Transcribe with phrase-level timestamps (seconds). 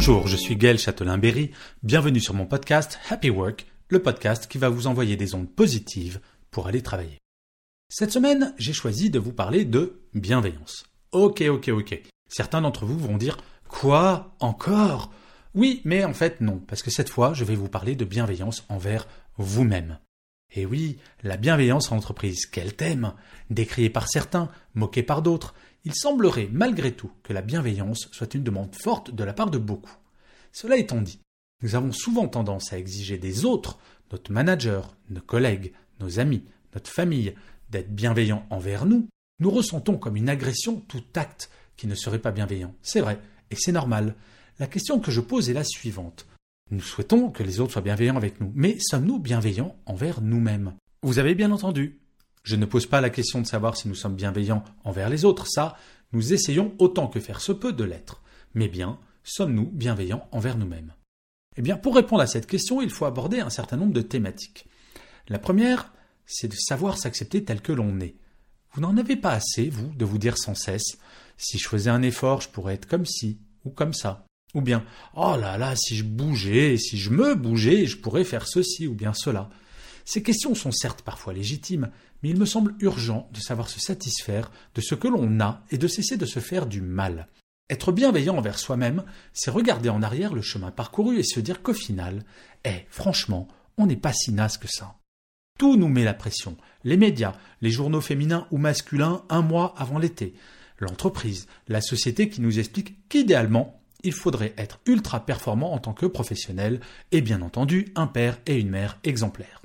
[0.00, 1.50] Bonjour, je suis Gaël Châtelain-Berry.
[1.82, 6.20] Bienvenue sur mon podcast Happy Work, le podcast qui va vous envoyer des ondes positives
[6.52, 7.18] pour aller travailler.
[7.88, 10.84] Cette semaine, j'ai choisi de vous parler de bienveillance.
[11.10, 12.00] Ok, ok, ok.
[12.28, 14.36] Certains d'entre vous vont dire Quoi?
[14.38, 15.10] Encore?
[15.56, 18.64] Oui, mais en fait non, parce que cette fois, je vais vous parler de bienveillance
[18.68, 19.98] envers vous-même.
[20.54, 23.14] Et oui, la bienveillance en entreprise, quel thème
[23.50, 28.42] Décrié par certains, moqué par d'autres, il semblerait malgré tout que la bienveillance soit une
[28.42, 29.96] demande forte de la part de beaucoup.
[30.52, 31.20] Cela étant dit,
[31.62, 33.78] nous avons souvent tendance à exiger des autres,
[34.12, 37.34] notre manager, nos collègues, nos amis, notre famille,
[37.70, 39.08] d'être bienveillants envers nous.
[39.40, 42.74] Nous ressentons comme une agression tout acte qui ne serait pas bienveillant.
[42.82, 43.20] C'est vrai,
[43.50, 44.14] et c'est normal.
[44.58, 46.26] La question que je pose est la suivante.
[46.70, 50.74] Nous souhaitons que les autres soient bienveillants avec nous, mais sommes-nous bienveillants envers nous-mêmes?
[51.02, 52.00] Vous avez bien entendu.
[52.42, 55.46] Je ne pose pas la question de savoir si nous sommes bienveillants envers les autres,
[55.46, 55.76] ça,
[56.12, 58.22] nous essayons autant que faire se peut de l'être.
[58.54, 60.94] Mais bien, sommes-nous bienveillants envers nous-mêmes?
[61.56, 64.66] Eh bien, pour répondre à cette question, il faut aborder un certain nombre de thématiques.
[65.28, 65.92] La première,
[66.24, 68.14] c'est de savoir s'accepter tel que l'on est.
[68.72, 70.98] Vous n'en avez pas assez, vous, de vous dire sans cesse
[71.38, 74.26] si je faisais un effort, je pourrais être comme ci ou comme ça.
[74.54, 78.46] Ou bien oh là là, si je bougeais, si je me bougeais, je pourrais faire
[78.46, 79.48] ceci ou bien cela.
[80.08, 81.90] Ces questions sont certes parfois légitimes,
[82.22, 85.76] mais il me semble urgent de savoir se satisfaire de ce que l'on a et
[85.76, 87.28] de cesser de se faire du mal.
[87.68, 89.04] Être bienveillant envers soi-même,
[89.34, 92.24] c'est regarder en arrière le chemin parcouru et se dire qu'au final,
[92.64, 94.96] eh, franchement, on n'est pas si naze que ça.
[95.58, 96.56] Tout nous met la pression.
[96.84, 100.32] Les médias, les journaux féminins ou masculins un mois avant l'été,
[100.78, 106.06] l'entreprise, la société qui nous explique qu'idéalement, il faudrait être ultra performant en tant que
[106.06, 106.80] professionnel
[107.12, 109.60] et bien entendu un père et une mère exemplaires.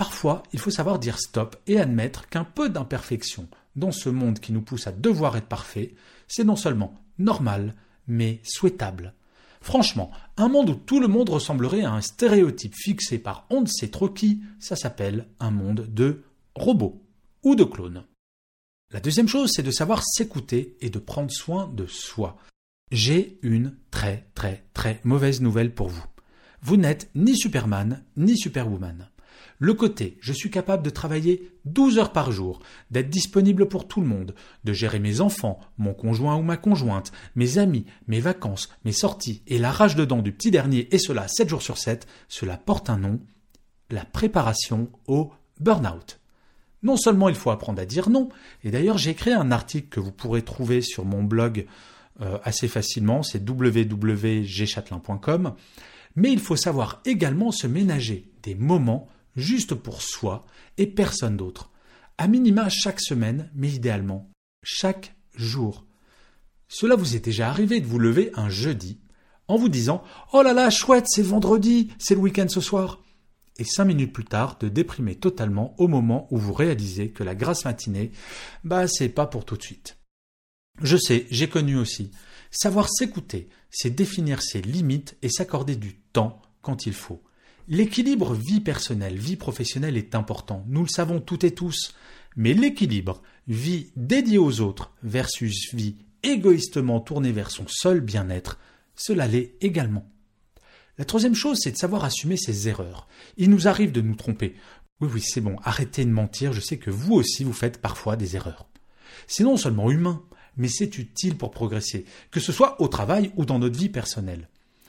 [0.00, 4.50] Parfois, il faut savoir dire stop et admettre qu'un peu d'imperfection dans ce monde qui
[4.50, 5.94] nous pousse à devoir être parfait,
[6.26, 7.74] c'est non seulement normal,
[8.06, 9.12] mais souhaitable.
[9.60, 13.66] Franchement, un monde où tout le monde ressemblerait à un stéréotype fixé par on ne
[13.66, 16.22] sait trop qui, ça s'appelle un monde de
[16.54, 17.04] robots
[17.42, 18.06] ou de clones.
[18.92, 22.38] La deuxième chose, c'est de savoir s'écouter et de prendre soin de soi.
[22.90, 26.06] J'ai une très très très mauvaise nouvelle pour vous.
[26.62, 29.10] Vous n'êtes ni Superman ni Superwoman.
[29.60, 32.60] Le côté je suis capable de travailler 12 heures par jour,
[32.90, 34.34] d'être disponible pour tout le monde,
[34.64, 39.42] de gérer mes enfants, mon conjoint ou ma conjointe, mes amis, mes vacances, mes sorties
[39.46, 42.88] et la rage dedans du petit dernier et cela 7 jours sur 7, cela porte
[42.88, 43.20] un nom,
[43.90, 46.20] la préparation au burn-out.
[46.82, 48.30] Non seulement il faut apprendre à dire non,
[48.64, 51.66] et d'ailleurs j'ai créé un article que vous pourrez trouver sur mon blog
[52.22, 55.52] euh, assez facilement, c'est www.gchatelain.com,
[56.16, 60.44] mais il faut savoir également se ménager des moments juste pour soi
[60.78, 61.70] et personne d'autre.
[62.18, 64.30] À minima chaque semaine, mais idéalement
[64.62, 65.86] chaque jour.
[66.68, 69.00] Cela vous est déjà arrivé de vous lever un jeudi
[69.48, 73.02] en vous disant Oh là là, chouette, c'est vendredi, c'est le week-end ce soir.
[73.58, 77.34] Et cinq minutes plus tard, de déprimer totalement au moment où vous réalisez que la
[77.34, 78.12] grasse matinée,
[78.64, 79.98] bah, c'est pas pour tout de suite.
[80.80, 82.12] Je sais, j'ai connu aussi.
[82.50, 87.22] Savoir s'écouter, c'est définir ses limites et s'accorder du temps quand il faut.
[87.72, 91.94] L'équilibre vie personnelle, vie professionnelle est important, nous le savons toutes et tous,
[92.34, 95.94] mais l'équilibre vie dédiée aux autres versus vie
[96.24, 98.58] égoïstement tournée vers son seul bien-être,
[98.96, 100.04] cela l'est également.
[100.98, 103.06] La troisième chose, c'est de savoir assumer ses erreurs.
[103.36, 104.56] Il nous arrive de nous tromper.
[105.00, 108.16] Oui, oui, c'est bon, arrêtez de mentir, je sais que vous aussi vous faites parfois
[108.16, 108.66] des erreurs.
[109.28, 110.24] C'est non seulement humain,
[110.56, 114.48] mais c'est utile pour progresser, que ce soit au travail ou dans notre vie personnelle.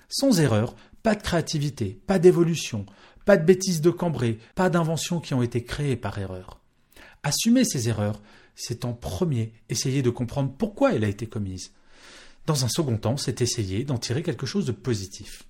[0.09, 2.85] Sans erreur, pas de créativité, pas d'évolution,
[3.25, 6.59] pas de bêtises de cambré, pas d'inventions qui ont été créées par erreur.
[7.23, 8.21] Assumer ces erreurs,
[8.55, 11.71] c'est en premier essayer de comprendre pourquoi elle a été commise.
[12.45, 15.43] Dans un second temps, c'est essayer d'en tirer quelque chose de positif.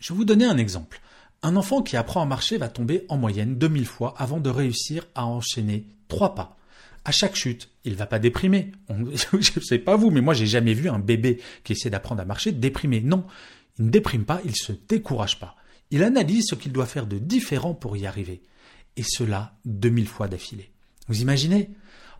[0.00, 1.00] Je vais vous donner un exemple.
[1.42, 5.06] Un enfant qui apprend à marcher va tomber en moyenne 2000 fois avant de réussir
[5.14, 6.56] à enchaîner trois pas.
[7.04, 8.72] À chaque chute, il va pas déprimer.
[8.90, 12.20] Je je sais pas vous, mais moi j'ai jamais vu un bébé qui essaie d'apprendre
[12.20, 13.00] à marcher déprimer.
[13.00, 13.24] Non,
[13.78, 15.56] il ne déprime pas, il se décourage pas.
[15.90, 18.42] Il analyse ce qu'il doit faire de différent pour y arriver.
[18.96, 20.70] et cela 2000 fois d'affilée.
[21.08, 21.70] Vous imaginez?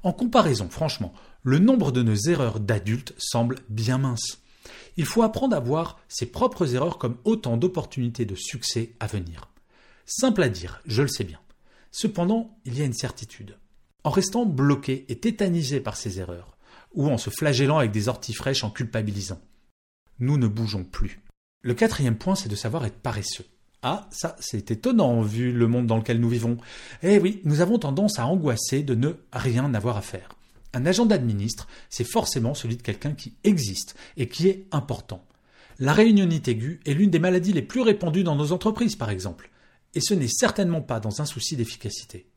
[0.03, 4.43] En comparaison, franchement, le nombre de nos erreurs d'adultes semble bien mince.
[4.97, 9.49] Il faut apprendre à voir ses propres erreurs comme autant d'opportunités de succès à venir.
[10.05, 11.41] Simple à dire, je le sais bien.
[11.93, 13.57] Cependant, il y a une certitude.
[14.05, 16.57] En restant bloqué et tétanisé par ses erreurs,
[16.95, 19.41] ou en se flagellant avec des orties fraîches en culpabilisant,
[20.19, 21.21] nous ne bougeons plus.
[21.67, 23.45] Le quatrième point, c'est de savoir être paresseux.
[23.83, 26.59] Ah, ça, c'est étonnant vu le monde dans lequel nous vivons.
[27.03, 30.29] Eh oui, nous avons tendance à angoisser de ne rien avoir à faire.
[30.75, 35.27] Un agenda de ministre, c'est forcément celui de quelqu'un qui existe et qui est important.
[35.81, 39.51] La réunionite aiguë est l'une des maladies les plus répandues dans nos entreprises, par exemple.
[39.95, 42.29] Et ce n'est certainement pas dans un souci d'efficacité.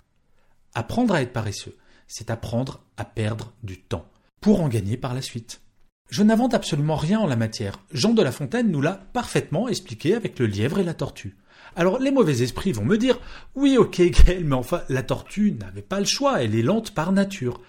[0.73, 1.77] Apprendre à être paresseux,
[2.07, 4.09] c'est apprendre à perdre du temps,
[4.41, 5.61] pour en gagner par la suite.
[6.09, 7.79] Je n'invente absolument rien en la matière.
[7.91, 11.37] Jean de La Fontaine nous l'a parfaitement expliqué avec le lièvre et la tortue.
[11.75, 13.19] Alors les mauvais esprits vont me dire
[13.53, 17.11] Oui, ok, Gaël, mais enfin, la tortue n'avait pas le choix, elle est lente par
[17.11, 17.61] nature.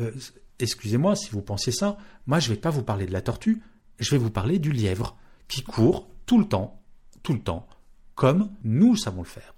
[0.00, 0.12] Euh,
[0.60, 3.62] excusez-moi si vous pensez ça, moi je ne vais pas vous parler de la tortue,
[3.98, 5.16] je vais vous parler du lièvre,
[5.48, 6.80] qui court tout le temps,
[7.24, 7.66] tout le temps,
[8.14, 9.54] comme nous savons le faire.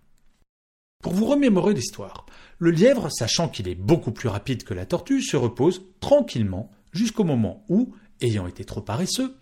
[1.02, 2.26] Pour vous remémorer l'histoire,
[2.58, 7.25] le lièvre, sachant qu'il est beaucoup plus rapide que la tortue, se repose tranquillement jusqu'au
[7.25, 9.37] moment où ayant été trop paresseux,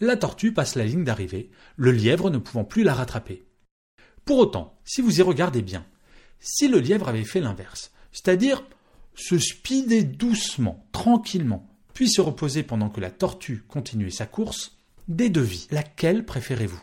[0.00, 3.46] la tortue passe la ligne d'arrivée, le lièvre ne pouvant plus la rattraper.
[4.24, 5.86] Pour autant, si vous y regardez bien,
[6.40, 8.62] si le lièvre avait fait l'inverse, c'est-à-dire
[9.14, 14.76] se speeder doucement, tranquillement, puis se reposer pendant que la tortue continuait sa course,
[15.08, 16.82] des devis, laquelle préférez-vous?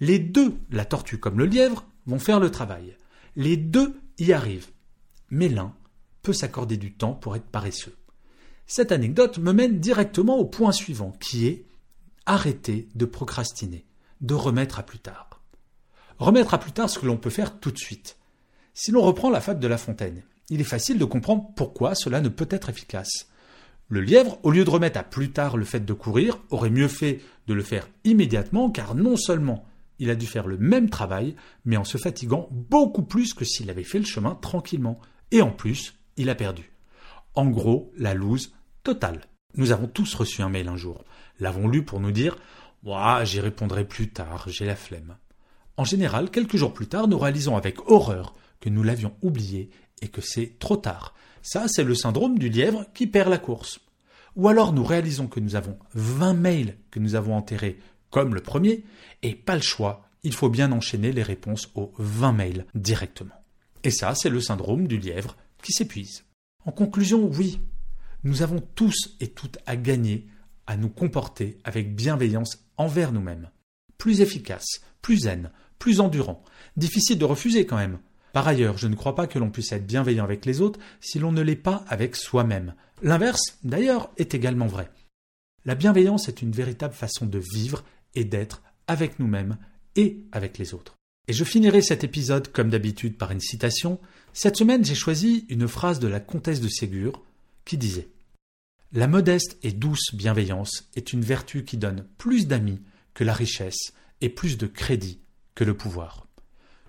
[0.00, 2.96] Les deux, la tortue comme le lièvre, vont faire le travail.
[3.34, 4.70] Les deux y arrivent.
[5.30, 5.74] Mais l'un
[6.22, 7.96] peut s'accorder du temps pour être paresseux.
[8.70, 11.64] Cette anecdote me mène directement au point suivant, qui est
[12.26, 13.86] arrêter de procrastiner,
[14.20, 15.40] de remettre à plus tard.
[16.18, 18.18] Remettre à plus tard ce que l'on peut faire tout de suite.
[18.74, 22.20] Si l'on reprend la fable de La Fontaine, il est facile de comprendre pourquoi cela
[22.20, 23.28] ne peut être efficace.
[23.88, 26.88] Le lièvre, au lieu de remettre à plus tard le fait de courir, aurait mieux
[26.88, 29.64] fait de le faire immédiatement, car non seulement
[29.98, 33.70] il a dû faire le même travail, mais en se fatiguant beaucoup plus que s'il
[33.70, 35.00] avait fait le chemin tranquillement.
[35.30, 36.70] Et en plus, il a perdu.
[37.34, 39.20] En gros, la loose Total.
[39.56, 41.04] Nous avons tous reçu un mail un jour.
[41.40, 42.36] L'avons lu pour nous dire
[43.24, 45.16] j'y répondrai plus tard, j'ai la flemme.
[45.76, 49.70] En général, quelques jours plus tard, nous réalisons avec horreur que nous l'avions oublié
[50.02, 51.14] et que c'est trop tard.
[51.42, 53.80] Ça, c'est le syndrome du lièvre qui perd la course.
[54.36, 57.78] Ou alors nous réalisons que nous avons 20 mails que nous avons enterrés
[58.10, 58.84] comme le premier,
[59.22, 63.34] et pas le choix, il faut bien enchaîner les réponses aux 20 mails directement.
[63.84, 66.24] Et ça, c'est le syndrome du lièvre qui s'épuise.
[66.64, 67.60] En conclusion, oui,
[68.24, 70.26] nous avons tous et toutes à gagner
[70.66, 73.50] à nous comporter avec bienveillance envers nous-mêmes.
[73.96, 76.44] Plus efficace, plus zen, plus endurant.
[76.76, 77.98] Difficile de refuser quand même.
[78.32, 81.18] Par ailleurs, je ne crois pas que l'on puisse être bienveillant avec les autres si
[81.18, 82.74] l'on ne l'est pas avec soi-même.
[83.02, 84.90] L'inverse, d'ailleurs, est également vrai.
[85.64, 89.56] La bienveillance est une véritable façon de vivre et d'être avec nous-mêmes
[89.96, 90.96] et avec les autres.
[91.28, 94.00] Et je finirai cet épisode comme d'habitude par une citation.
[94.32, 97.22] Cette semaine, j'ai choisi une phrase de la comtesse de Ségur
[97.68, 98.08] qui disait
[98.92, 102.80] La modeste et douce bienveillance est une vertu qui donne plus d'amis
[103.14, 105.20] que la richesse et plus de crédit
[105.54, 106.26] que le pouvoir.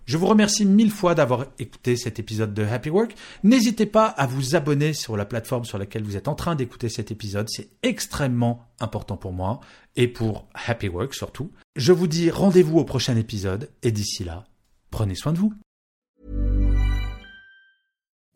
[0.06, 3.14] Je vous remercie mille fois d'avoir écouté cet épisode de Happy Work.
[3.44, 6.90] N'hésitez pas à vous abonner sur la plateforme sur laquelle vous êtes en train d'écouter
[6.90, 7.48] cet épisode.
[7.48, 9.60] C'est extrêmement important pour moi
[9.98, 11.52] et pour Happy Work surtout.
[11.76, 14.46] Je vous dis rendez-vous au prochain épisode et d'ici là,
[14.90, 15.54] prenez soin de vous.